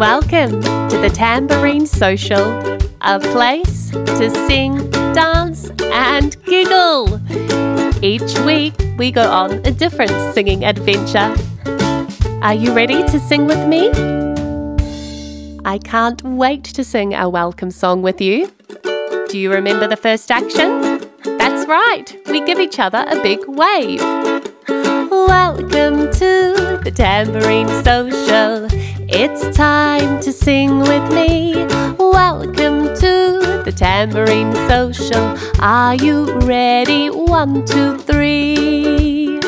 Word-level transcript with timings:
Welcome 0.00 0.62
to 0.62 0.98
the 0.98 1.10
Tambourine 1.12 1.84
Social, 1.84 2.58
a 3.02 3.20
place 3.20 3.90
to 3.90 4.30
sing, 4.48 4.88
dance, 5.12 5.70
and 5.92 6.42
giggle. 6.46 7.20
Each 8.02 8.38
week, 8.38 8.72
we 8.96 9.10
go 9.10 9.30
on 9.30 9.60
a 9.66 9.70
different 9.70 10.12
singing 10.32 10.64
adventure. 10.64 11.36
Are 12.40 12.54
you 12.54 12.72
ready 12.72 13.02
to 13.08 13.20
sing 13.20 13.44
with 13.44 13.68
me? 13.68 13.90
I 15.66 15.76
can't 15.76 16.22
wait 16.22 16.64
to 16.64 16.82
sing 16.82 17.14
our 17.14 17.28
welcome 17.28 17.70
song 17.70 18.00
with 18.00 18.22
you. 18.22 18.50
Do 19.28 19.38
you 19.38 19.52
remember 19.52 19.86
the 19.86 19.98
first 19.98 20.30
action? 20.30 21.06
That's 21.36 21.68
right, 21.68 22.16
we 22.30 22.42
give 22.46 22.58
each 22.58 22.78
other 22.78 23.04
a 23.06 23.22
big 23.22 23.46
wave. 23.46 24.00
Welcome 25.10 26.10
to 26.12 26.80
the 26.82 26.90
Tambourine 26.90 27.68
Social. 27.84 28.89
It's 29.12 29.56
time 29.56 30.20
to 30.20 30.32
sing 30.32 30.78
with 30.78 31.12
me. 31.12 31.52
Welcome 31.98 32.94
to 32.94 33.62
the 33.64 33.72
Tambourine 33.76 34.54
Social. 34.68 35.36
Are 35.58 35.96
you 35.96 36.38
ready? 36.38 37.10
One, 37.10 37.64
two, 37.66 37.98
three. 37.98 39.40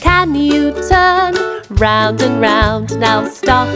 Can 0.00 0.34
you 0.34 0.72
turn 0.88 1.34
round 1.72 2.22
and 2.22 2.40
round? 2.40 2.98
Now 2.98 3.28
stop. 3.28 3.68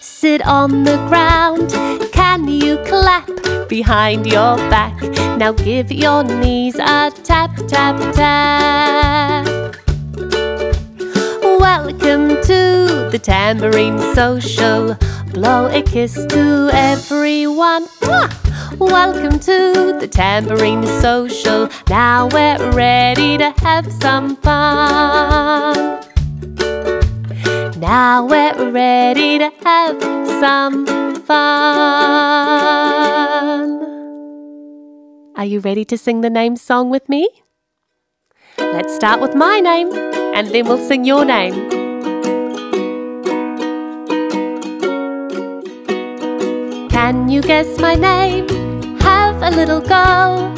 Sit 0.00 0.46
on 0.46 0.84
the 0.84 0.98
ground. 1.08 1.70
Can 2.12 2.46
you 2.48 2.76
clap 2.84 3.26
behind 3.66 4.26
your 4.26 4.56
back? 4.68 5.00
Now 5.38 5.52
give 5.52 5.90
your 5.90 6.22
knees 6.22 6.74
a 6.74 7.10
tap, 7.24 7.56
tap, 7.66 8.14
tap. 8.14 9.53
Welcome 11.64 12.28
to 12.42 13.08
the 13.10 13.18
Tambourine 13.18 13.98
Social. 14.14 14.98
Blow 15.32 15.66
a 15.68 15.80
kiss 15.80 16.12
to 16.26 16.68
everyone. 16.74 17.86
Welcome 18.78 19.38
to 19.38 19.96
the 19.98 20.06
Tambourine 20.06 20.86
Social. 21.00 21.70
Now 21.88 22.28
we're 22.28 22.70
ready 22.72 23.38
to 23.38 23.54
have 23.62 23.90
some 23.90 24.36
fun. 24.36 26.02
Now 27.80 28.26
we're 28.26 28.70
ready 28.70 29.38
to 29.38 29.50
have 29.64 30.02
some 30.42 30.84
fun. 31.24 31.40
Are 35.34 35.46
you 35.46 35.60
ready 35.60 35.86
to 35.86 35.96
sing 35.96 36.20
the 36.20 36.28
name 36.28 36.56
song 36.56 36.90
with 36.90 37.08
me? 37.08 37.26
Let's 38.74 38.92
start 38.96 39.20
with 39.20 39.36
my 39.36 39.60
name 39.60 39.92
and 40.34 40.48
then 40.48 40.66
we'll 40.66 40.84
sing 40.88 41.04
your 41.04 41.24
name. 41.24 41.54
Can 46.90 47.28
you 47.28 47.40
guess 47.40 47.78
my 47.78 47.94
name? 47.94 48.48
Have 48.98 49.40
a 49.42 49.50
little 49.50 49.80
go. 49.80 50.52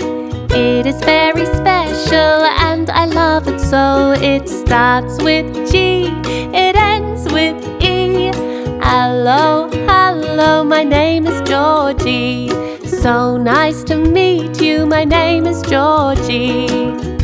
It 0.48 0.86
is 0.86 0.98
very 1.00 1.44
special 1.44 2.40
and 2.70 2.88
I 2.88 3.04
love 3.04 3.48
it 3.48 3.60
so. 3.60 4.14
It 4.16 4.48
starts 4.48 5.22
with 5.22 5.70
G, 5.70 6.06
it 6.54 6.74
ends 6.74 7.30
with 7.30 7.62
E. 7.82 8.30
Hello, 8.80 9.68
hello, 9.70 10.64
my 10.64 10.84
name 10.84 11.26
is 11.26 11.46
Georgie. 11.46 12.48
So 12.86 13.36
nice 13.36 13.84
to 13.84 13.94
meet 13.94 14.58
you, 14.62 14.86
my 14.86 15.04
name 15.04 15.44
is 15.44 15.60
Georgie. 15.60 17.15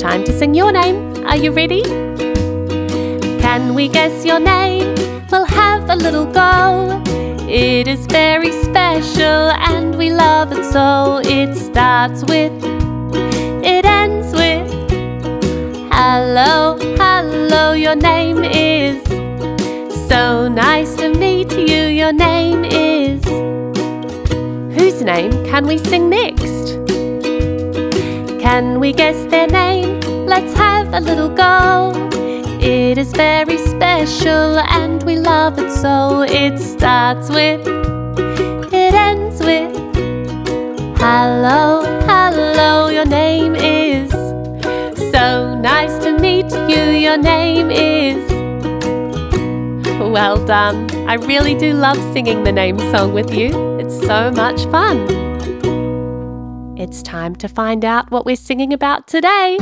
Time 0.00 0.24
to 0.24 0.32
sing 0.32 0.54
your 0.54 0.72
name. 0.72 1.26
Are 1.26 1.36
you 1.36 1.52
ready? 1.52 1.82
Can 3.42 3.74
we 3.74 3.86
guess 3.86 4.24
your 4.24 4.40
name? 4.40 4.94
We'll 5.30 5.44
have 5.44 5.90
a 5.90 5.94
little 5.94 6.24
go. 6.24 7.02
It 7.46 7.86
is 7.86 8.06
very 8.06 8.50
special 8.62 9.50
and 9.68 9.98
we 9.98 10.10
love 10.10 10.52
it 10.52 10.64
so. 10.72 11.20
It 11.22 11.54
starts 11.54 12.24
with, 12.24 12.50
it 13.62 13.84
ends 13.84 14.32
with. 14.32 14.70
Hello, 15.92 16.78
hello, 16.96 17.72
your 17.74 17.94
name 17.94 18.42
is. 18.42 19.02
So 20.08 20.48
nice 20.48 20.94
to 20.96 21.10
meet 21.10 21.52
you, 21.52 21.82
your 22.00 22.14
name 22.14 22.64
is. 22.64 23.22
Whose 24.74 25.02
name 25.02 25.30
can 25.44 25.66
we 25.66 25.76
sing 25.76 26.08
next? 26.08 26.49
Can 28.50 28.80
we 28.80 28.92
guess 28.92 29.14
their 29.30 29.46
name? 29.46 30.00
Let's 30.26 30.52
have 30.54 30.92
a 30.92 30.98
little 30.98 31.28
go. 31.28 31.92
It 32.60 32.98
is 32.98 33.12
very 33.12 33.58
special 33.58 34.58
and 34.58 35.00
we 35.04 35.14
love 35.14 35.56
it 35.60 35.70
so. 35.70 36.22
It 36.22 36.58
starts 36.58 37.28
with, 37.28 37.60
it 38.74 38.92
ends 38.92 39.38
with. 39.38 39.72
Hello, 40.98 41.84
hello, 42.10 42.88
your 42.88 43.04
name 43.04 43.54
is. 43.54 44.10
So 45.12 45.54
nice 45.54 45.96
to 46.02 46.18
meet 46.18 46.50
you, 46.68 46.82
your 47.06 47.18
name 47.18 47.70
is. 47.70 48.20
Well 50.00 50.44
done. 50.44 50.90
I 51.08 51.14
really 51.14 51.54
do 51.54 51.72
love 51.72 51.98
singing 52.12 52.42
the 52.42 52.50
name 52.50 52.80
song 52.90 53.12
with 53.12 53.32
you. 53.32 53.78
It's 53.78 53.96
so 54.04 54.32
much 54.32 54.64
fun. 54.72 55.19
It's 56.80 57.02
time 57.02 57.36
to 57.36 57.46
find 57.46 57.84
out 57.84 58.10
what 58.10 58.24
we're 58.24 58.36
singing 58.36 58.72
about 58.72 59.06
today. 59.06 59.58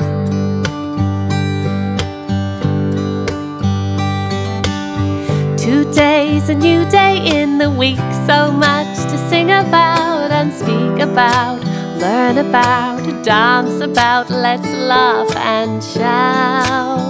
Today's 5.56 6.48
a 6.48 6.54
new 6.54 6.88
day 6.88 7.18
in 7.26 7.58
the 7.58 7.74
week, 7.76 7.98
so 8.28 8.52
much 8.52 8.96
to 9.10 9.18
sing 9.28 9.50
about 9.50 10.30
and 10.30 10.52
speak 10.52 11.02
about, 11.02 11.60
learn 11.98 12.38
about, 12.38 13.24
dance 13.24 13.80
about. 13.80 14.30
Let's 14.30 14.68
laugh 14.68 15.34
and 15.34 15.82
shout. 15.82 17.07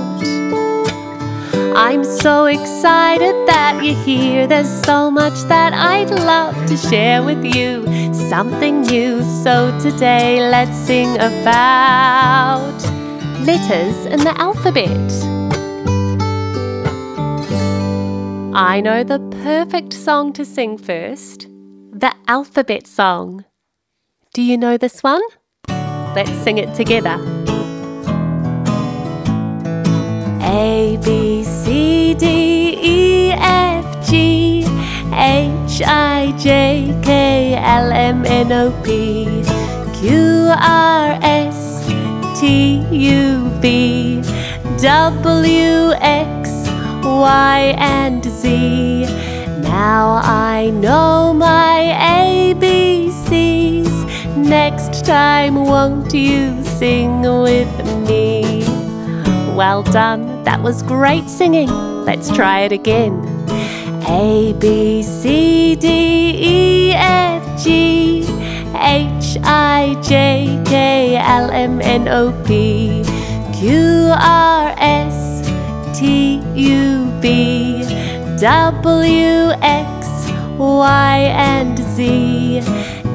I'm 1.77 2.05
so 2.05 2.47
excited 2.47 3.34
that 3.47 3.83
you're 3.83 4.03
here. 4.05 4.47
There's 4.47 4.71
so 4.84 5.11
much 5.11 5.39
that 5.49 5.73
I'd 5.73 6.11
love 6.11 6.55
to 6.67 6.77
share 6.77 7.23
with 7.23 7.45
you, 7.45 7.84
something 8.15 8.83
new. 8.83 9.23
So 9.43 9.77
today, 9.81 10.49
let's 10.51 10.77
sing 10.77 11.15
about 11.17 12.78
letters 13.47 14.07
in 14.07 14.21
the 14.21 14.34
alphabet. 14.39 15.11
I 18.55 18.81
know 18.81 19.05
the 19.05 19.21
perfect 19.43 19.93
song 19.93 20.33
to 20.33 20.45
sing 20.45 20.78
first 20.78 21.47
the 21.93 22.12
alphabet 22.27 22.87
song. 22.87 23.45
Do 24.34 24.43
you 24.43 24.57
know 24.57 24.77
this 24.77 25.03
one? 25.03 25.23
Let's 25.69 26.33
sing 26.43 26.59
it 26.59 26.75
together. 26.75 27.38
A, 30.50 30.97
B, 31.04 31.44
C, 31.44 32.14
D, 32.14 32.25
E, 32.81 33.32
F, 33.32 34.09
G, 34.09 34.64
H, 35.12 35.82
I, 35.84 36.34
J, 36.38 36.98
K, 37.03 37.54
L, 37.54 37.92
M, 37.92 38.25
N, 38.25 38.50
O, 38.53 38.72
P, 38.82 39.42
Q, 40.00 40.50
R, 40.50 41.19
S, 41.20 41.86
T, 42.41 42.81
U, 42.91 43.50
V, 43.60 44.22
W, 44.81 45.92
X, 46.00 46.48
Y, 47.04 47.75
and 47.76 48.25
Z. 48.25 49.04
Now 49.60 50.19
I 50.25 50.70
know 50.70 51.34
my 51.34 51.92
ABCs. 52.56 53.92
Next 54.34 55.04
time, 55.04 55.56
won't 55.56 56.15
you 56.15 56.65
sing 56.65 57.20
with 57.20 57.69
me? 58.09 58.65
Well 59.54 59.82
done, 59.82 60.38
that 60.48 60.62
was 60.62 60.82
great 60.82 61.28
singing. 61.28 61.69
Let's 62.06 62.34
try 62.34 62.60
it 62.60 62.72
again. 62.72 63.12
A, 64.09 64.54
B, 64.59 65.03
C, 65.03 65.77
D, 65.77 65.86
E, 65.89 66.92
F, 66.95 67.62
G, 67.62 68.22
H, 68.74 69.36
I, 69.45 69.95
J, 70.03 70.59
K, 70.65 71.16
L, 71.16 71.50
M, 71.50 71.83
N, 71.83 72.09
O, 72.09 72.33
P, 72.47 73.04
Q, 73.53 74.10
R, 74.18 74.74
S, 74.78 75.45
T, 75.98 76.41
U, 76.54 77.10
V, 77.21 77.83
W, 78.41 79.51
X, 79.60 80.30
Y, 80.56 81.18
and 81.36 81.78
Z. 81.78 82.60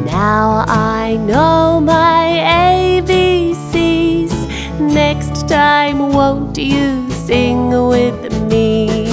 Now 0.05 0.65
I 0.67 1.17
know 1.17 1.81
my 1.81 3.01
ABCs. 3.01 4.33
Next 4.79 5.47
time, 5.49 5.97
won't 6.13 6.59
you 6.59 7.12
sing 7.25 7.69
with 7.69 8.19
me? 8.51 9.05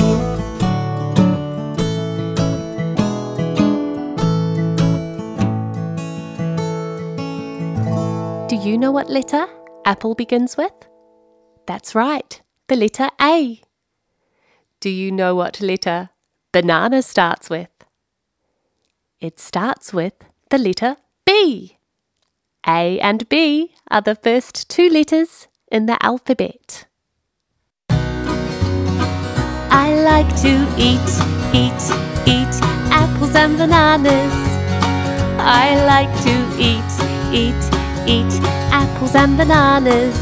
Do 8.48 8.56
you 8.56 8.76
know 8.76 8.90
what 8.90 9.08
letter 9.08 9.46
apple 9.84 10.16
begins 10.16 10.56
with? 10.56 10.72
That's 11.66 11.94
right, 11.94 12.42
the 12.66 12.74
letter 12.74 13.10
A. 13.20 13.60
Do 14.80 14.90
you 14.90 15.12
know 15.12 15.36
what 15.36 15.60
letter 15.60 16.10
banana 16.50 17.02
starts 17.02 17.48
with? 17.48 17.70
It 19.20 19.38
starts 19.38 19.92
with 19.92 20.14
the 20.50 20.58
letter 20.58 20.96
B. 21.24 21.78
A 22.66 22.98
and 22.98 23.28
B 23.28 23.72
are 23.88 24.02
the 24.02 24.16
first 24.16 24.68
two 24.68 24.88
letters 24.88 25.46
in 25.70 25.86
the 25.86 25.96
alphabet. 26.04 26.86
I 29.72 29.94
like 30.02 30.28
to 30.42 30.52
eat, 30.76 31.10
eat, 31.54 31.82
eat 32.26 32.54
apples 32.90 33.34
and 33.36 33.56
bananas. 33.56 34.34
I 35.38 35.76
like 35.86 36.12
to 36.24 36.34
eat, 36.58 36.90
eat, 37.32 37.62
eat 38.06 38.32
apples 38.72 39.14
and 39.14 39.36
bananas. 39.36 40.18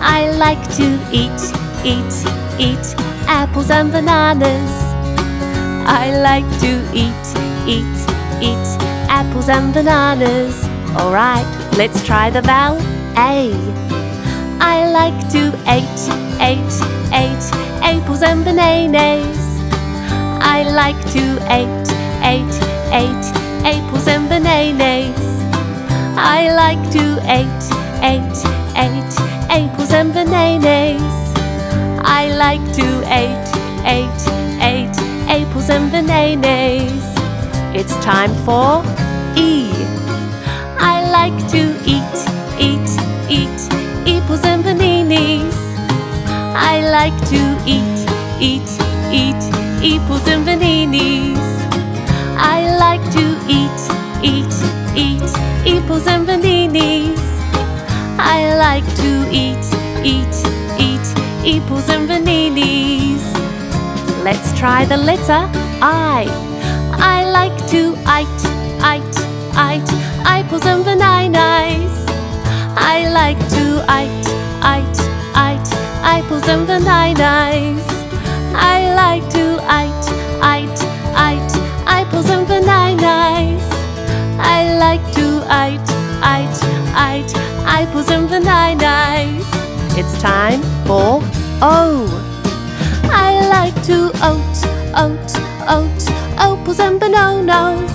I 0.00 0.30
like 0.36 0.62
to 0.76 0.86
eat, 1.12 1.40
eat, 1.84 2.12
eat 2.58 2.86
apples 3.28 3.70
and 3.70 3.92
bananas. 3.92 4.72
I 5.86 6.10
like 6.18 6.48
to 6.60 6.72
eat, 6.92 7.24
eat, 7.66 7.98
eat 8.42 8.68
apples 9.08 9.48
and 9.48 9.72
bananas. 9.72 10.64
Alright, 10.96 11.46
let's 11.78 12.04
try 12.04 12.28
the 12.28 12.42
vowel 12.42 12.80
A. 13.16 13.54
I 14.60 14.90
like 14.90 15.30
to 15.30 15.46
eat, 15.70 16.00
eat, 16.42 17.01
eat 17.12 17.44
apples 17.82 18.22
and 18.22 18.44
bananas. 18.44 19.38
I 20.40 20.64
like 20.64 21.00
to 21.12 21.24
eat, 21.58 21.86
eat, 22.32 22.54
eat 23.00 23.24
apples 23.64 24.08
and 24.08 24.28
bananas. 24.28 25.20
I 26.16 26.52
like 26.54 26.82
to 26.92 27.04
eat, 27.38 27.62
eat, 28.10 28.36
eat 28.84 29.12
apples 29.50 29.92
and 29.92 30.12
bananas. 30.12 31.02
I 32.04 32.34
like 32.36 32.64
to 32.78 32.86
eat, 33.20 33.46
eat, 33.96 34.20
eat 34.70 34.96
apples 35.28 35.70
and 35.70 35.90
bananas. 35.92 37.04
It's 37.74 37.94
time 38.04 38.34
for 38.44 38.82
E. 39.36 39.70
I 40.78 41.08
like 41.10 41.38
to 41.52 41.62
eat, 41.86 42.16
eat, 42.58 42.90
eat 43.30 43.60
apples 44.06 44.44
and 44.44 44.62
bananas. 44.64 45.61
I 46.54 46.80
like 46.90 47.16
to 47.30 47.40
eat, 47.66 47.98
eat, 48.38 48.68
eat 49.10 49.42
apples 49.82 50.28
and 50.28 50.44
bananas. 50.44 51.38
I 52.36 52.76
like 52.76 53.02
to 53.12 53.24
eat, 53.48 53.80
eat, 54.22 54.52
eat 54.94 55.22
apples 55.66 56.06
and 56.06 56.26
bananas. 56.26 57.20
I 58.18 58.54
like 58.56 58.84
to 58.96 59.28
eat, 59.32 59.64
eat, 60.04 60.36
eat 60.78 61.06
apples 61.56 61.88
and 61.88 62.06
bananas. 62.06 63.24
Let's 64.22 64.56
try 64.58 64.84
the 64.84 64.98
letter 64.98 65.48
I. 65.80 66.26
I 66.92 67.30
like 67.30 67.56
to 67.68 67.96
eat, 68.18 68.40
eat, 68.92 69.16
eat 69.56 69.88
apples 70.26 70.66
and 70.66 70.84
bananas. 70.84 72.01
Apples 76.52 76.68
and 76.68 76.84
bananas. 76.84 77.86
I 78.54 78.94
like 78.94 79.24
to 79.30 79.56
eat, 79.80 80.04
eat, 80.52 80.80
eat 81.26 81.52
apples 81.86 82.28
and 82.28 82.46
bananas. 82.46 83.62
I 84.38 84.76
like 84.76 85.02
to 85.14 85.26
eat, 85.62 85.88
eat, 86.32 86.56
eat 87.08 87.36
apples 87.64 88.10
and 88.10 88.28
bananas. 88.28 89.46
It's 89.96 90.20
time 90.20 90.60
for 90.86 91.22
O. 91.62 92.06
I 93.04 93.48
like 93.48 93.82
to 93.84 94.10
oat, 94.22 94.58
oat, 94.94 95.30
oat 95.68 96.10
apples 96.36 96.80
and 96.80 97.00
bananas. 97.00 97.92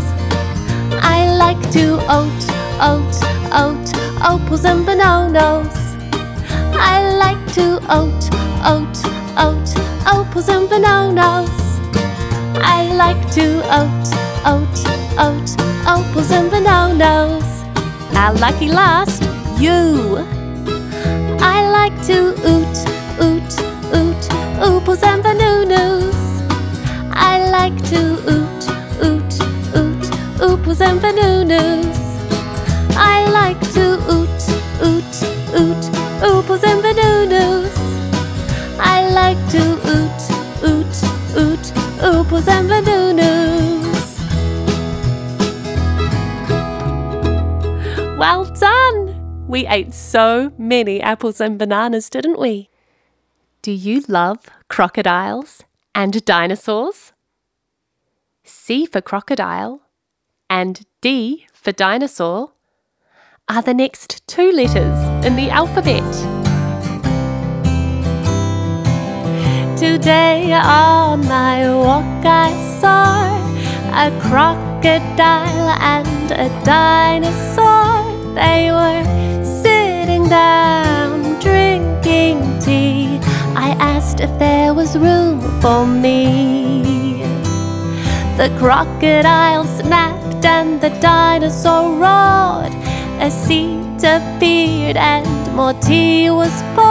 I 1.03 1.29
like 1.37 1.61
to 1.73 1.99
oat, 2.09 2.41
oat, 2.81 3.15
oat 3.53 3.87
apples 4.21 4.65
and 4.65 4.83
bananas. 4.85 5.75
I 6.79 7.15
like 7.17 7.53
to 7.53 7.79
oat, 7.89 8.26
oat, 8.63 8.97
oat 9.37 9.69
apples 10.05 10.49
and 10.49 10.69
bananas. 10.69 11.49
I 12.59 12.91
like 12.95 13.21
to 13.33 13.61
oat, 13.77 14.07
oat, 14.45 14.77
oat 15.17 15.49
apples 15.85 16.31
and 16.31 16.49
bananas. 16.49 17.43
Our 18.15 18.33
lucky 18.33 18.69
last, 18.69 19.21
you. 19.59 20.17
I 21.39 21.69
like 21.69 21.95
to 22.07 22.33
oot, 22.51 22.77
oot, 23.21 23.51
oot 23.93 24.23
apples 24.59 25.03
and 25.03 25.21
bananas. 25.23 26.15
I 27.11 27.49
like 27.49 27.77
to 27.89 28.01
oot, 28.33 28.63
oot, 29.03 29.31
oot 29.75 30.03
apples 30.41 30.81
and 30.81 31.01
bananas. 31.01 31.97
I 32.97 33.29
like 33.31 33.59
to 33.73 33.85
oot, 34.13 34.41
oot, 34.81 35.13
oot 35.53 35.83
apples 36.23 36.63
and 36.63 36.81
bananas. 36.81 37.66
Apples 42.37 42.47
and 42.47 42.67
bananas. 42.67 44.19
Well 48.17 48.45
done! 48.45 49.47
We 49.47 49.65
ate 49.65 49.93
so 49.93 50.51
many 50.57 51.01
apples 51.01 51.41
and 51.41 51.57
bananas, 51.57 52.09
didn't 52.09 52.39
we? 52.39 52.69
Do 53.61 53.71
you 53.71 54.03
love 54.07 54.45
crocodiles 54.69 55.63
and 55.95 56.23
dinosaurs? 56.25 57.13
C 58.43 58.85
for 58.85 59.01
crocodile 59.01 59.81
and 60.49 60.85
D 61.01 61.47
for 61.53 61.71
dinosaur 61.71 62.51
are 63.49 63.61
the 63.61 63.73
next 63.73 64.25
two 64.27 64.51
letters 64.51 65.25
in 65.25 65.35
the 65.35 65.49
alphabet. 65.49 66.46
Today 69.77 70.53
on 70.53 71.27
my 71.27 71.69
walk 71.69 72.25
I 72.25 72.49
saw 72.81 73.29
a 73.93 74.09
crocodile 74.19 75.69
and 75.79 76.31
a 76.31 76.49
dinosaur. 76.65 78.33
They 78.33 78.71
were 78.71 79.03
sitting 79.45 80.29
down 80.29 81.39
drinking 81.39 82.59
tea. 82.59 83.19
I 83.55 83.75
asked 83.79 84.19
if 84.19 84.39
there 84.39 84.73
was 84.73 84.97
room 84.97 85.41
for 85.61 85.85
me. 85.85 87.21
The 88.35 88.49
crocodile 88.57 89.65
snapped 89.65 90.43
and 90.43 90.81
the 90.81 90.89
dinosaur 91.01 91.93
roared. 91.93 92.73
A 93.21 93.29
seat 93.29 94.03
appeared 94.03 94.97
and 94.97 95.55
more 95.55 95.73
tea 95.73 96.31
was 96.31 96.63
poured. 96.73 96.86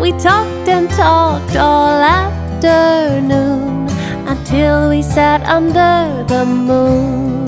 We 0.00 0.12
talked 0.12 0.68
and 0.68 0.88
talked 0.90 1.56
all 1.56 2.00
afternoon 2.00 3.88
until 4.28 4.90
we 4.90 5.02
sat 5.02 5.42
under 5.42 6.24
the 6.28 6.44
moon. 6.44 7.46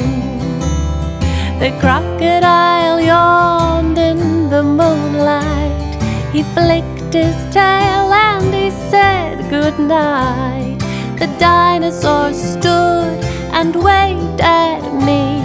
The 1.61 1.71
crocodile 1.81 3.01
yawned 3.01 3.99
in 3.99 4.51
the 4.51 4.63
moonlight. 4.63 5.95
He 6.33 6.43
flicked 6.43 7.15
his 7.15 7.37
tail 7.55 8.13
and 8.13 8.53
he 8.53 8.71
said 8.91 9.49
good 9.49 9.79
night. 9.79 10.79
The 11.21 11.29
dinosaur 11.39 12.33
stood 12.33 13.19
and 13.53 13.77
waved 13.77 14.41
at 14.41 14.83
me 15.09 15.41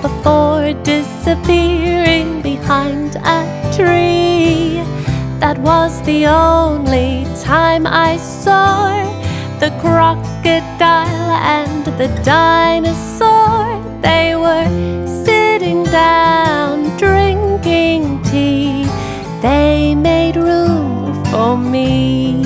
before 0.00 0.72
disappearing 0.84 2.42
behind 2.42 3.16
a 3.16 3.72
tree. 3.76 4.97
That 5.40 5.56
was 5.58 6.02
the 6.02 6.26
only 6.26 7.24
time 7.44 7.86
I 7.86 8.16
saw 8.16 8.88
the 9.60 9.70
crocodile 9.80 11.30
and 11.60 11.84
the 11.84 12.08
dinosaur. 12.24 13.80
They 14.02 14.34
were 14.34 14.68
sitting 15.24 15.84
down 15.84 16.96
drinking 16.98 18.22
tea. 18.24 18.84
They 19.40 19.94
made 19.94 20.34
room 20.34 21.24
for 21.26 21.56
me. 21.56 22.42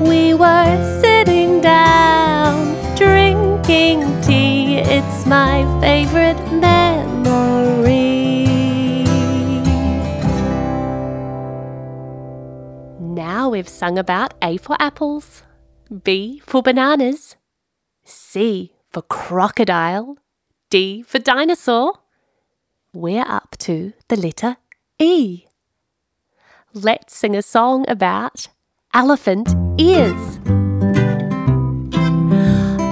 We 0.00 0.34
were 0.34 1.00
sitting 1.00 1.60
down 1.60 2.74
drinking 2.96 4.20
tea. 4.22 4.78
It's 4.78 5.26
my 5.26 5.62
favorite 5.80 6.42
memory. 6.50 6.87
We've 13.58 13.68
sung 13.68 13.98
about 13.98 14.34
A 14.40 14.56
for 14.56 14.76
apples, 14.78 15.42
B 16.04 16.40
for 16.46 16.62
bananas, 16.62 17.34
C 18.04 18.72
for 18.88 19.02
crocodile, 19.02 20.16
D 20.70 21.02
for 21.02 21.18
dinosaur. 21.18 21.94
We're 22.92 23.26
up 23.26 23.56
to 23.66 23.94
the 24.06 24.14
letter 24.14 24.58
E. 25.00 25.46
Let's 26.72 27.16
sing 27.16 27.34
a 27.34 27.42
song 27.42 27.84
about 27.88 28.46
elephant 28.94 29.48
ears. 29.76 30.38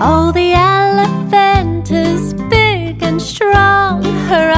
Oh, 0.02 0.32
the 0.34 0.50
elephant 0.52 1.92
is 1.92 2.34
big 2.50 3.04
and 3.04 3.22
strong. 3.22 4.02
Her 4.02 4.50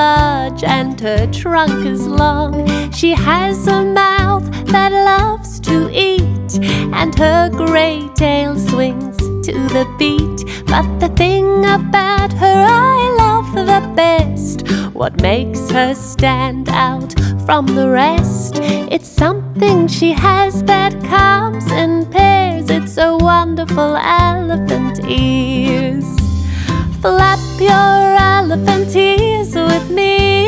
large 0.00 0.62
and 0.64 0.98
her 1.00 1.26
trunk 1.30 1.84
is 1.94 2.06
long. 2.06 2.52
She 2.98 3.10
has 3.28 3.66
a 3.66 3.82
mouth 3.84 4.46
that 4.74 4.92
loves 5.12 5.60
to 5.68 5.76
eat, 6.10 6.52
and 7.00 7.10
her 7.24 7.50
grey 7.62 7.98
tail 8.22 8.52
swings 8.70 9.16
to 9.46 9.54
the 9.76 9.86
beat. 10.00 10.38
But 10.72 10.86
the 11.02 11.10
thing 11.20 11.48
about 11.78 12.32
her 12.44 12.60
I 12.96 13.00
love 13.24 13.48
the 13.70 13.82
best, 14.02 14.58
what 15.00 15.14
makes 15.30 15.62
her 15.76 15.92
stand 15.94 16.68
out 16.68 17.10
from 17.46 17.66
the 17.78 17.88
rest, 17.90 18.54
it's 18.94 19.12
something 19.24 19.78
she 19.98 20.10
has 20.12 20.62
that 20.72 20.92
comes 21.16 21.66
in 21.82 22.06
pairs. 22.06 22.70
It's 22.70 22.96
a 22.96 23.10
wonderful 23.16 23.92
elephant 23.96 24.96
ears. 25.04 26.29
Flap 27.00 27.40
your 27.58 28.16
elephant 28.18 28.94
ears 28.94 29.54
with 29.54 29.90
me. 29.90 30.39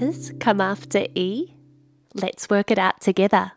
Letters 0.00 0.32
come 0.40 0.60
after 0.60 1.06
E? 1.14 1.54
Let's 2.14 2.48
work 2.48 2.70
it 2.70 2.78
out 2.78 3.00
together. 3.00 3.52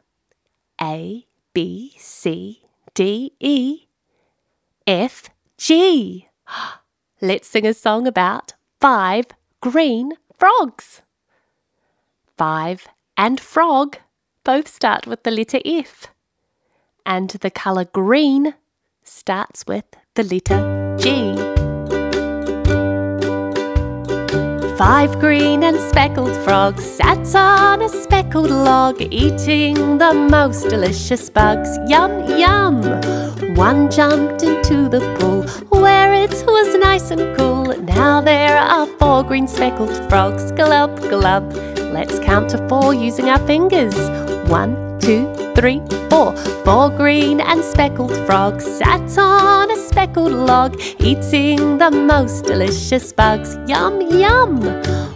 A, 0.82 1.26
B, 1.54 1.94
C, 1.98 2.64
D, 2.94 3.34
E, 3.40 3.88
F, 4.86 5.30
G. 5.58 6.28
Let's 7.22 7.48
sing 7.48 7.66
a 7.66 7.74
song 7.74 8.08
about 8.08 8.54
five 8.82 9.26
green 9.62 10.14
frogs. 10.38 11.02
Five 12.38 12.88
and 13.16 13.40
frog 13.40 13.98
both 14.44 14.68
start 14.68 15.08
with 15.08 15.24
the 15.24 15.32
letter 15.32 15.60
F, 15.66 16.08
and 17.06 17.30
the 17.30 17.52
colour 17.52 17.86
green 17.86 18.56
starts 19.04 19.66
with 19.66 19.86
the 20.16 20.24
letter 20.24 20.98
G. 21.00 21.73
Five 24.84 25.18
green 25.22 25.64
and 25.64 25.80
speckled 25.80 26.36
frogs 26.44 26.84
sat 26.84 27.34
on 27.38 27.82
a 27.82 27.88
speckled 27.88 28.50
log, 28.50 29.02
eating 29.02 29.98
the 29.98 30.14
most 30.14 30.68
delicious 30.68 31.30
bugs. 31.30 31.78
Yum, 31.88 32.12
yum! 32.38 32.84
One 33.56 33.90
jumped 33.90 34.44
into 34.44 34.90
the 34.90 35.00
pool 35.18 35.44
where 35.82 36.14
it 36.14 36.34
was 36.46 36.76
nice 36.76 37.12
and 37.12 37.34
cool. 37.38 37.68
Now 37.82 38.20
there 38.20 38.58
are 38.58 38.86
four 39.00 39.24
green 39.24 39.48
speckled 39.48 39.96
frogs. 40.10 40.52
Glub, 40.52 41.00
glub. 41.04 41.54
Let's 41.94 42.20
count 42.20 42.50
to 42.50 42.58
four 42.68 42.94
using 42.94 43.30
our 43.30 43.40
fingers. 43.48 43.96
One, 44.50 45.00
two, 45.00 45.34
three, 45.56 45.82
four. 46.10 46.36
Four 46.66 46.90
green 46.90 47.40
and 47.40 47.64
speckled 47.64 48.18
frogs 48.26 48.66
sat 48.66 49.18
on 49.18 49.72
speckled 49.94 50.32
log, 50.32 50.76
eating 50.98 51.78
the 51.78 51.92
most 51.92 52.46
delicious 52.46 53.14
bugs. 53.14 53.56
Yum, 53.68 54.02
yum! 54.02 54.60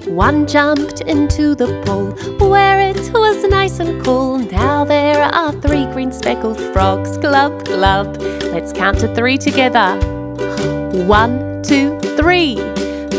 One 0.05 0.45
jumped 0.45 1.01
into 1.01 1.55
the 1.55 1.65
pool 1.83 2.11
where 2.47 2.79
it 2.79 3.11
was 3.11 3.43
nice 3.49 3.79
and 3.79 4.05
cool. 4.05 4.37
Now 4.37 4.85
there 4.85 5.23
are 5.23 5.51
three 5.63 5.85
green 5.93 6.11
speckled 6.11 6.59
frogs. 6.73 7.17
Glub, 7.17 7.65
glub. 7.65 8.21
Let's 8.53 8.71
count 8.71 8.99
to 8.99 9.07
three 9.15 9.39
together. 9.39 9.95
One, 11.07 11.63
two, 11.63 11.99
three. 12.15 12.57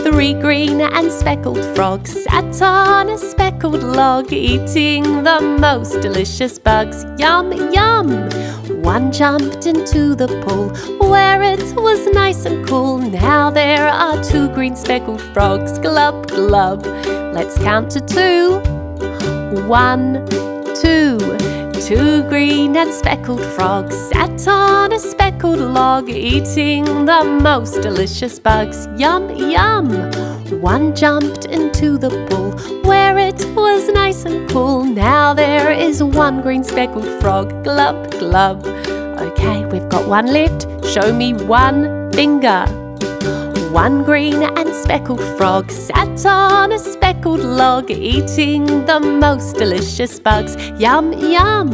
Three 0.06 0.34
green 0.34 0.80
and 0.80 1.10
speckled 1.10 1.64
frogs 1.74 2.22
sat 2.22 2.62
on 2.62 3.08
a 3.08 3.18
speckled 3.18 3.82
log, 3.82 4.32
eating 4.32 5.24
the 5.24 5.40
most 5.60 6.00
delicious 6.02 6.56
bugs. 6.56 7.04
Yum, 7.18 7.50
yum! 7.72 8.28
One 8.88 9.12
jumped 9.12 9.66
into 9.66 10.14
the 10.14 10.28
pool 10.46 10.70
where 11.10 11.42
it 11.42 11.76
was 11.76 12.06
nice 12.06 12.46
and 12.46 12.66
cool. 12.66 12.96
Now 12.96 13.50
there 13.50 13.86
are 13.86 14.16
two 14.24 14.48
green 14.48 14.74
speckled 14.76 15.20
frogs. 15.34 15.78
Glub, 15.78 16.26
glub. 16.28 16.86
Let's 17.34 17.58
count 17.58 17.90
to 17.90 18.00
two. 18.00 18.60
One, 19.68 20.26
two. 20.74 21.18
Two 21.86 22.22
green 22.30 22.74
and 22.78 22.90
speckled 22.94 23.44
frogs 23.44 23.94
sat 24.08 24.48
on 24.48 24.94
a 24.94 24.98
speckled 24.98 25.60
log, 25.60 26.08
eating 26.08 27.04
the 27.04 27.24
most 27.42 27.82
delicious 27.82 28.38
bugs. 28.38 28.88
Yum, 28.96 29.28
yum! 29.36 29.90
One 30.62 30.96
jumped 30.96 31.44
into 31.44 31.98
the 31.98 32.08
pool 32.30 32.77
nice 34.08 34.24
and 34.24 34.48
cool. 34.48 34.84
Now 34.84 35.34
there 35.34 35.70
is 35.70 36.02
one 36.02 36.40
green 36.40 36.64
speckled 36.64 37.10
frog. 37.20 37.62
Glub, 37.62 38.10
glub. 38.12 38.66
Okay, 39.26 39.66
we've 39.66 39.86
got 39.90 40.08
one 40.08 40.28
left. 40.32 40.64
Show 40.86 41.12
me 41.12 41.34
one 41.34 42.10
finger. 42.12 42.64
One 43.70 44.04
green 44.04 44.42
and 44.42 44.74
speckled 44.74 45.22
frog 45.36 45.70
sat 45.70 46.24
on 46.24 46.72
a 46.72 46.78
speckled 46.78 47.40
log, 47.40 47.90
eating 47.90 48.64
the 48.86 48.98
most 48.98 49.56
delicious 49.56 50.18
bugs. 50.18 50.56
Yum, 50.80 51.12
yum! 51.12 51.70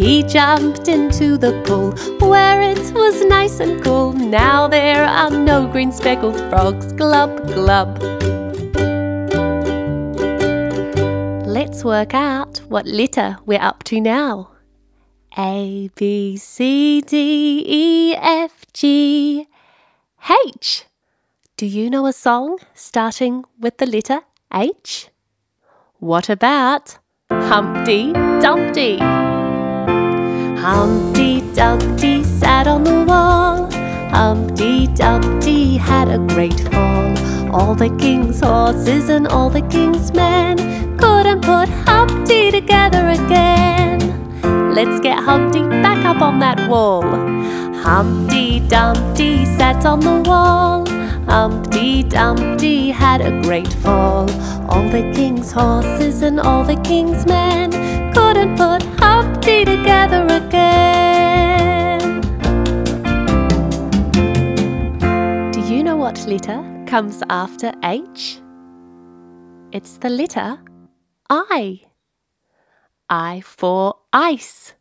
He 0.00 0.24
jumped 0.24 0.88
into 0.88 1.36
the 1.36 1.52
pool 1.64 1.92
where 2.28 2.60
it 2.60 2.92
was 2.92 3.24
nice 3.26 3.60
and 3.60 3.80
cool. 3.84 4.12
Now 4.12 4.66
there 4.66 5.04
are 5.04 5.30
no 5.30 5.68
green 5.68 5.92
speckled 5.92 6.38
frogs. 6.50 6.92
Glub, 6.92 7.46
glub. 7.54 8.11
Let's 11.72 11.84
work 11.84 12.12
out 12.12 12.58
what 12.68 12.84
letter 12.84 13.38
we're 13.46 13.58
up 13.58 13.82
to 13.84 13.98
now. 13.98 14.50
A, 15.38 15.88
B, 15.94 16.36
C, 16.36 17.00
D, 17.00 17.64
E, 17.66 18.14
F, 18.14 18.66
G, 18.74 19.48
H. 20.54 20.84
Do 21.56 21.64
you 21.64 21.88
know 21.88 22.04
a 22.04 22.12
song 22.12 22.58
starting 22.74 23.46
with 23.58 23.78
the 23.78 23.86
letter 23.86 24.20
H? 24.52 25.08
What 25.98 26.28
about 26.28 26.98
Humpty 27.30 28.12
Dumpty? 28.12 28.98
Humpty 30.60 31.40
Dumpty 31.54 32.22
sat 32.22 32.66
on 32.66 32.84
the 32.84 33.02
wall. 33.08 33.72
Humpty 34.10 34.88
Dumpty 34.88 35.78
had 35.78 36.08
a 36.08 36.18
great 36.18 36.60
fall. 36.68 37.16
All 37.50 37.74
the 37.74 37.88
king's 37.98 38.40
horses 38.40 39.08
and 39.08 39.26
all 39.26 39.48
the 39.48 39.62
king's 39.62 40.12
men 40.12 40.81
couldn't 41.32 41.44
put 41.44 41.68
Humpty 41.88 42.50
together 42.50 43.08
again. 43.08 43.98
Let's 44.74 45.00
get 45.00 45.18
Humpty 45.18 45.62
back 45.62 46.04
up 46.04 46.20
on 46.20 46.40
that 46.40 46.68
wall. 46.68 47.02
Humpty 47.82 48.60
Dumpty 48.68 49.46
sat 49.46 49.86
on 49.86 50.00
the 50.00 50.28
wall. 50.28 50.86
Humpty 51.26 52.02
Dumpty 52.02 52.90
had 52.90 53.22
a 53.22 53.40
great 53.42 53.72
fall. 53.72 54.30
All 54.68 54.86
the 54.90 55.10
king's 55.14 55.52
horses 55.52 56.20
and 56.22 56.38
all 56.38 56.64
the 56.64 56.76
king's 56.82 57.24
men 57.26 57.70
couldn't 58.12 58.56
put 58.56 58.82
Humpty 59.00 59.64
together 59.64 60.26
again. 60.26 62.20
Do 65.52 65.60
you 65.60 65.82
know 65.82 65.96
what 65.96 66.26
letter 66.26 66.62
comes 66.86 67.22
after 67.30 67.72
H? 67.82 68.38
It's 69.72 69.96
the 69.96 70.10
letter 70.10 70.58
I. 71.34 71.80
I 73.08 73.40
for 73.40 73.94
ice. 74.12 74.74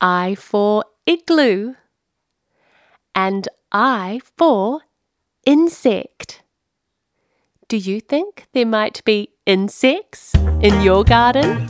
I 0.00 0.36
for 0.36 0.84
igloo. 1.06 1.74
And 3.16 3.48
I 3.72 4.20
for 4.36 4.82
insect. 5.44 6.42
Do 7.66 7.76
you 7.76 8.00
think 8.00 8.46
there 8.52 8.64
might 8.64 9.04
be 9.04 9.30
insects 9.44 10.36
in 10.60 10.80
your 10.82 11.02
garden? 11.02 11.66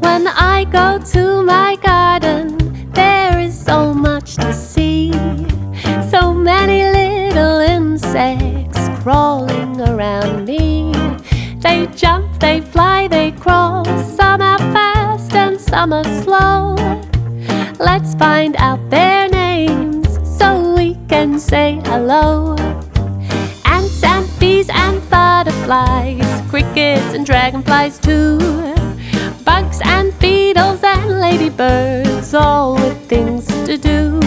When 0.00 0.26
I 0.26 0.66
go 0.72 0.98
to 1.12 1.44
my 1.44 1.76
garden, 1.76 2.90
there 2.94 3.38
is 3.38 3.56
so 3.56 3.94
much 3.94 4.34
to 4.34 4.52
see. 4.52 5.12
So 6.10 6.34
many 6.34 6.82
little 6.82 7.60
insects 7.60 8.88
crawling 9.02 9.80
around 9.80 10.46
me. 10.46 11.09
They 11.60 11.86
jump, 11.94 12.40
they 12.40 12.62
fly, 12.62 13.06
they 13.06 13.32
crawl. 13.32 13.84
Some 14.16 14.40
are 14.40 14.58
fast 14.72 15.34
and 15.34 15.60
some 15.60 15.92
are 15.92 16.04
slow. 16.22 16.74
Let's 17.78 18.14
find 18.14 18.56
out 18.56 18.80
their 18.88 19.28
names 19.28 20.08
so 20.38 20.74
we 20.74 20.96
can 21.06 21.38
say 21.38 21.80
hello. 21.84 22.56
Ants 23.66 24.02
and 24.02 24.26
bees 24.40 24.70
and 24.70 24.98
butterflies, 25.10 26.26
crickets 26.48 27.12
and 27.12 27.26
dragonflies 27.26 27.98
too. 27.98 28.38
Bugs 29.44 29.80
and 29.84 30.18
beetles 30.18 30.82
and 30.82 31.20
ladybirds, 31.20 32.32
all 32.32 32.74
with 32.74 32.98
things 33.06 33.46
to 33.66 33.76
do. 33.76 34.18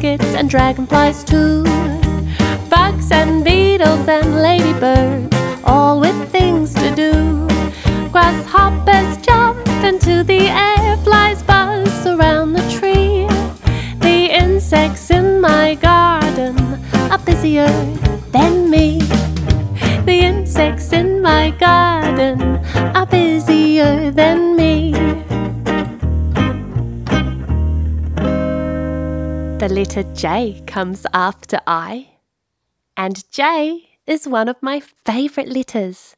Crickets 0.00 0.34
and 0.34 0.48
dragonflies 0.48 1.22
too. 1.22 1.62
Bugs 2.70 3.12
and 3.12 3.44
beetles 3.44 4.08
and 4.08 4.36
ladybirds, 4.36 5.36
all 5.64 6.00
with 6.00 6.16
things 6.32 6.72
to 6.72 6.94
do. 6.94 7.46
Grasshoppers 8.10 9.18
jump 9.18 9.58
into 9.84 10.24
the 10.24 10.48
air, 10.48 10.69
letter 29.70 30.02
J 30.14 30.62
comes 30.66 31.06
after 31.14 31.60
I. 31.66 32.08
And 32.96 33.30
J 33.30 33.90
is 34.06 34.26
one 34.26 34.48
of 34.48 34.62
my 34.62 34.80
favourite 34.80 35.48
letters 35.48 36.16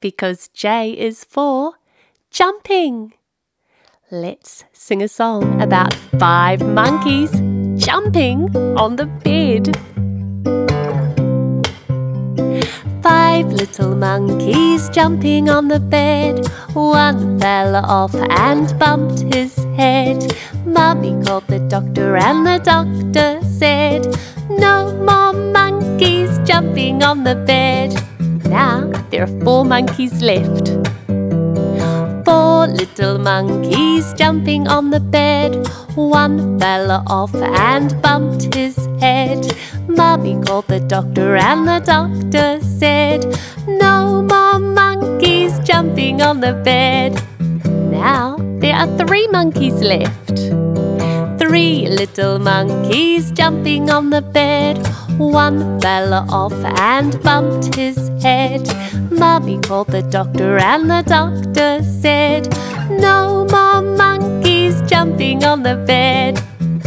because 0.00 0.48
J 0.48 0.92
is 0.92 1.24
for 1.24 1.74
jumping. 2.30 3.12
Let's 4.10 4.64
sing 4.72 5.02
a 5.02 5.08
song 5.08 5.60
about 5.60 5.94
five 6.18 6.60
monkeys 6.66 7.30
jumping 7.76 8.54
on 8.76 8.96
the 8.96 9.06
bed. 9.06 9.76
Five 13.34 13.52
little 13.52 13.96
monkeys 13.96 14.88
jumping 14.90 15.50
on 15.50 15.66
the 15.66 15.80
bed. 15.80 16.46
One 16.72 17.40
fell 17.40 17.74
off 17.74 18.14
and 18.14 18.78
bumped 18.78 19.34
his 19.34 19.56
head. 19.76 20.32
Mummy 20.64 21.20
called 21.24 21.48
the 21.48 21.58
doctor, 21.58 22.16
and 22.16 22.46
the 22.46 22.60
doctor 22.62 23.44
said, 23.58 24.06
No 24.48 24.94
more 25.02 25.32
monkeys 25.32 26.38
jumping 26.44 27.02
on 27.02 27.24
the 27.24 27.34
bed. 27.34 27.90
Now 28.48 28.92
there 29.10 29.24
are 29.24 29.40
four 29.42 29.64
monkeys 29.64 30.22
left. 30.22 30.68
Four 32.24 32.68
little 32.68 33.18
monkeys 33.18 34.14
jumping 34.14 34.68
on 34.68 34.90
the 34.90 35.00
bed. 35.00 35.66
One 35.96 36.60
fell 36.60 37.02
off 37.08 37.34
and 37.34 38.00
bumped 38.00 38.54
his 38.54 38.76
head. 39.00 39.42
Mummy 39.96 40.40
called 40.44 40.66
the 40.68 40.80
doctor, 40.80 41.36
and 41.36 41.66
the 41.66 41.80
doctor 41.80 42.60
said, 42.60 43.24
No 43.66 44.22
more 44.22 44.58
monkeys 44.58 45.58
jumping 45.60 46.22
on 46.22 46.40
the 46.40 46.52
bed. 46.64 47.12
Now 47.90 48.36
there 48.58 48.74
are 48.74 48.88
three 48.98 49.26
monkeys 49.28 49.74
left. 49.74 50.36
Three 51.38 51.86
little 51.88 52.38
monkeys 52.38 53.30
jumping 53.32 53.90
on 53.90 54.10
the 54.10 54.22
bed. 54.22 54.78
One 55.18 55.80
fell 55.80 56.14
off 56.14 56.52
and 56.52 57.22
bumped 57.22 57.74
his 57.74 57.96
head. 58.22 58.62
Mummy 59.10 59.60
called 59.60 59.88
the 59.88 60.02
doctor, 60.02 60.58
and 60.58 60.90
the 60.90 61.02
doctor 61.02 61.82
said, 61.84 62.48
No 62.90 63.46
more 63.50 63.82
monkeys 63.82 64.80
jumping 64.82 65.44
on 65.44 65.62
the 65.62 65.76
bed. 65.86 66.38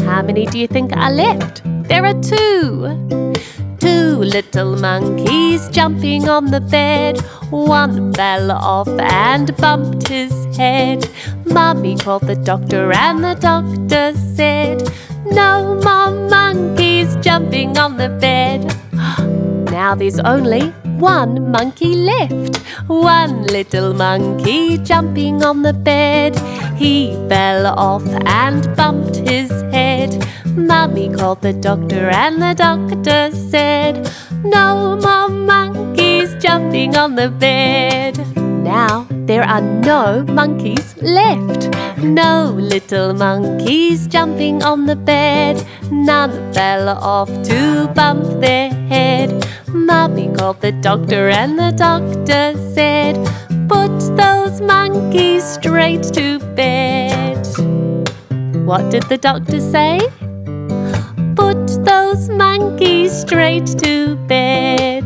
How 0.05 0.21
many 0.21 0.45
do 0.45 0.59
you 0.59 0.67
think 0.67 0.95
are 0.95 1.11
left? 1.11 1.66
There 1.87 2.05
are 2.05 2.21
two. 2.21 3.33
Two 3.79 4.17
little 4.17 4.75
monkeys 4.75 5.69
jumping 5.69 6.27
on 6.27 6.47
the 6.47 6.59
bed. 6.59 7.21
One 7.49 8.13
fell 8.13 8.51
off 8.51 8.89
and 8.99 9.55
bumped 9.57 10.09
his 10.09 10.33
head. 10.57 11.09
Mummy 11.45 11.95
called 11.95 12.23
the 12.23 12.35
doctor, 12.35 12.91
and 12.91 13.23
the 13.23 13.35
doctor 13.35 14.13
said, 14.35 14.83
No 15.25 15.79
more 15.81 16.11
monkeys 16.29 17.15
jumping 17.21 17.77
on 17.77 17.97
the 17.97 18.09
bed. 18.09 18.75
Now 19.71 19.95
there's 19.95 20.19
only 20.19 20.69
one 20.99 21.51
monkey 21.51 21.95
left. 21.95 22.57
One 22.87 23.45
little 23.45 23.93
monkey 23.93 24.77
jumping 24.79 25.43
on 25.43 25.61
the 25.61 25.73
bed. 25.73 26.35
He 26.75 27.13
fell 27.29 27.67
off 27.67 28.05
and 28.25 28.75
bumped 28.75 29.17
his 29.17 29.51
head. 29.51 29.66
Mummy 30.57 31.07
called 31.13 31.43
the 31.43 31.53
doctor, 31.53 32.09
and 32.09 32.41
the 32.41 32.55
doctor 32.55 33.29
said, 33.31 34.09
No 34.43 34.97
more 34.99 35.29
monkeys 35.29 36.33
jumping 36.41 36.97
on 36.97 37.13
the 37.13 37.29
bed. 37.29 38.17
Now 38.35 39.05
there 39.11 39.43
are 39.43 39.61
no 39.61 40.23
monkeys 40.23 40.97
left. 40.97 41.69
No 41.99 42.55
little 42.57 43.13
monkeys 43.13 44.07
jumping 44.07 44.63
on 44.63 44.87
the 44.87 44.95
bed. 44.95 45.63
None 45.91 46.51
fell 46.53 46.89
off 46.89 47.29
to 47.29 47.87
bump 47.93 48.41
their 48.41 48.71
head. 48.89 49.29
Mummy 49.67 50.33
called 50.33 50.61
the 50.61 50.71
doctor, 50.71 51.29
and 51.29 51.59
the 51.59 51.71
doctor 51.71 52.57
said, 52.73 53.15
Put 53.69 53.93
those 54.17 54.59
monkeys 54.59 55.43
straight 55.43 56.03
to 56.13 56.39
bed. 56.55 57.45
What 58.65 58.89
did 58.89 59.03
the 59.03 59.19
doctor 59.19 59.61
say? 59.61 59.99
Monkeys 62.07 63.11
straight 63.11 63.65
to 63.79 64.15
bed. 64.27 65.05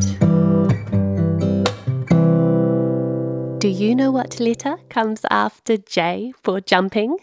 Do 3.60 3.68
you 3.68 3.96
know 3.96 4.12
what 4.12 4.40
letter 4.40 4.78
comes 4.88 5.26
after 5.32 5.78
J 5.78 6.32
for 6.44 6.62
jumping? 6.62 7.18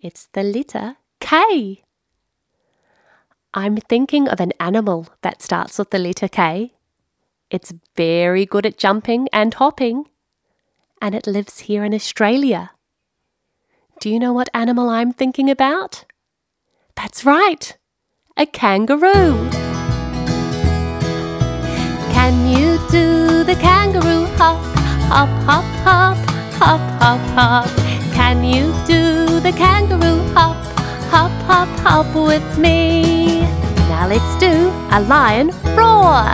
It's 0.00 0.28
the 0.32 0.42
letter 0.42 0.96
K. 1.20 1.82
I'm 3.52 3.76
thinking 3.76 4.28
of 4.28 4.40
an 4.40 4.52
animal 4.58 5.08
that 5.20 5.42
starts 5.42 5.78
with 5.78 5.90
the 5.90 5.98
letter 5.98 6.28
K. 6.28 6.72
It's 7.50 7.74
very 7.96 8.46
good 8.46 8.64
at 8.64 8.78
jumping 8.78 9.28
and 9.30 9.52
hopping, 9.52 10.06
and 11.02 11.14
it 11.14 11.26
lives 11.26 11.60
here 11.60 11.84
in 11.84 11.92
Australia. 11.92 12.70
Do 14.00 14.08
you 14.08 14.18
know 14.18 14.32
what 14.32 14.48
animal 14.54 14.88
I'm 14.88 15.12
thinking 15.12 15.50
about? 15.50 16.06
That's 16.96 17.26
right, 17.26 17.76
a 18.36 18.46
kangaroo. 18.46 19.50
Can 22.12 22.46
you 22.46 22.78
do 22.90 23.44
the 23.44 23.54
kangaroo 23.60 24.24
hop, 24.36 24.58
hop, 25.08 25.28
hop, 25.44 25.64
hop, 25.84 26.16
hop, 26.58 26.80
hop, 27.00 27.20
hop? 27.36 27.68
Can 28.14 28.42
you 28.42 28.72
do 28.86 29.40
the 29.40 29.52
kangaroo 29.52 30.22
hop, 30.32 30.56
hop, 31.10 31.30
hop, 31.42 31.68
hop 31.80 32.14
with 32.14 32.58
me? 32.58 33.42
Now 33.88 34.06
let's 34.08 34.36
do 34.40 34.70
a 34.90 35.00
lion 35.00 35.48
roar. 35.76 36.24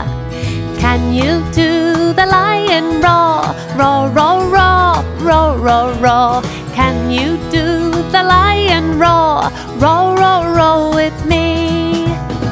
Can 0.79 1.13
you 1.13 1.43
do 1.53 2.13
the 2.13 2.27
lion 2.27 3.01
roar? 3.01 3.43
Roar, 3.77 4.09
roar, 4.11 4.47
roar, 4.49 5.05
roar, 5.21 5.59
roar, 5.59 5.93
roar. 5.95 6.43
Can 6.75 7.11
you 7.11 7.37
do 7.51 7.91
the 8.13 8.23
lion 8.23 8.99
roar? 8.99 9.51
Roar, 9.83 10.17
roar, 10.17 10.55
roar 10.55 10.95
with 10.95 11.27
me. 11.27 11.78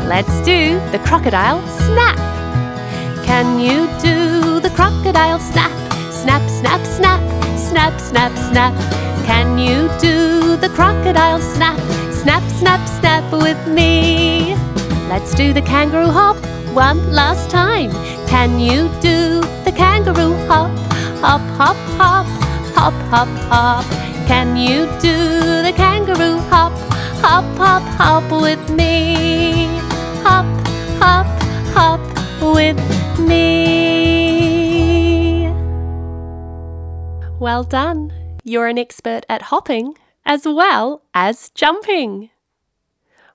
Let's 0.07 0.41
do 0.43 0.79
the 0.93 1.01
crocodile 1.01 1.61
snap. 1.67 2.17
Can 3.27 3.59
you 3.59 3.89
do 4.01 4.61
the 4.61 4.71
crocodile 4.71 5.41
snap? 5.41 5.73
Snap, 6.13 6.49
snap, 6.49 6.81
snap, 6.87 7.21
snap, 7.59 8.01
snap, 8.01 8.33
snap. 8.39 8.75
Can 9.27 9.59
you 9.59 9.91
do 10.01 10.57
the 10.57 10.69
crocodile 10.69 11.41
snap? 11.41 11.77
Snap, 12.13 12.45
snap, 12.53 12.87
snap 12.87 13.33
with 13.33 13.61
me. 13.67 14.55
Let's 15.09 15.35
do 15.35 15.53
the 15.53 15.63
kangaroo 15.63 16.13
hop 16.13 16.37
one 16.73 17.13
last 17.13 17.51
time. 17.51 17.91
Can 18.29 18.61
you 18.61 18.89
do 19.01 19.41
the 19.65 19.73
kangaroo 19.77 20.35
hop? 20.47 20.71
Hop, 21.19 21.41
hop, 21.59 21.77
hop, 21.99 22.27
hop, 22.77 22.95
hop, 23.11 23.29
hop. 23.51 23.85
Can 24.29 24.57
you 24.57 24.87
do 25.01 25.17
the 25.67 25.73
kangaroo 25.77 26.39
hop? 26.49 26.73
Hop, 27.23 27.45
hop, 27.59 27.83
hop 27.99 28.31
with 28.31 28.71
me. 28.71 29.86
Hop, 31.09 31.29
hop, 31.73 32.01
with 32.43 32.77
me. 33.21 33.47
Well 37.39 37.63
done. 37.63 38.13
You're 38.43 38.67
an 38.67 38.77
expert 38.77 39.25
at 39.29 39.43
hopping 39.43 39.95
as 40.25 40.45
well 40.45 41.03
as 41.15 41.51
jumping. 41.51 42.31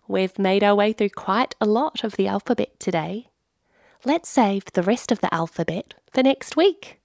We've 0.05 0.37
made 0.37 0.65
our 0.65 0.75
way 0.75 0.91
through 0.91 1.11
quite 1.11 1.55
a 1.61 1.65
lot 1.65 2.03
of 2.03 2.17
the 2.17 2.27
alphabet 2.27 2.77
today. 2.77 3.29
Let's 4.03 4.27
save 4.27 4.65
the 4.73 4.83
rest 4.83 5.09
of 5.09 5.21
the 5.21 5.33
alphabet 5.33 5.93
for 6.11 6.23
next 6.23 6.57
week. 6.57 6.99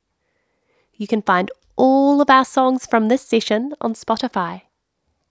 You 0.95 1.07
can 1.07 1.23
find 1.23 1.49
all 1.77 2.21
of 2.21 2.29
our 2.29 2.45
songs 2.45 2.87
from 2.87 3.07
this 3.07 3.23
session 3.23 3.75
on 3.81 3.95
Spotify. 3.95 4.63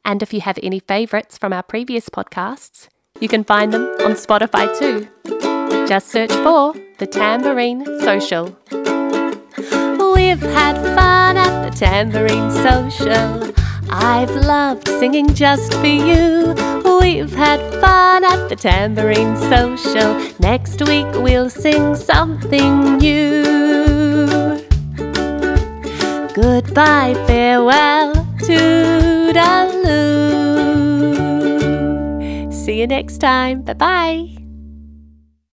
And 0.06 0.24
if 0.24 0.34
you 0.34 0.40
have 0.40 0.60
any 0.64 0.80
favourites 0.80 1.38
from 1.38 1.52
our 1.52 1.64
previous 1.64 2.08
podcasts, 2.08 2.88
you 3.20 3.28
can 3.28 3.44
find 3.44 3.72
them 3.72 3.84
on 4.02 4.12
Spotify 4.12 4.68
too. 4.78 5.08
Just 5.88 6.10
search 6.10 6.32
for 6.32 6.74
the 6.98 7.08
Tambourine 7.08 7.86
Social. 8.02 8.58
We've 10.16 10.42
had 10.42 10.76
fun 10.96 11.38
at 11.38 11.70
the 11.70 11.76
Tambourine 11.76 12.52
Social. 12.52 13.54
I've 13.90 14.32
loved 14.32 14.88
singing 14.88 15.34
just 15.34 15.74
for 15.76 15.86
you. 15.86 16.54
We've 17.00 17.34
had 17.34 17.60
fun 17.80 18.24
at 18.24 18.50
the 18.50 18.56
Tambourine 18.56 19.38
Social. 19.38 20.20
Next 20.40 20.82
week 20.82 21.08
we'll 21.14 21.50
sing 21.50 21.96
something 21.96 22.98
new. 22.98 24.26
Goodbye, 26.34 27.14
farewell, 27.28 28.14
toodaloo. 28.40 29.85
You 32.86 32.98
next 32.98 33.18
time. 33.18 33.62
Bye 33.64 33.74
bye. 33.74 34.35